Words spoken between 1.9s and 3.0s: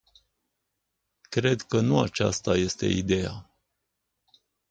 aceasta este